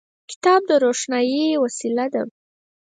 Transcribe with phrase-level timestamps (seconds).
[0.29, 2.23] کتاب د روښنايي وسیله ده.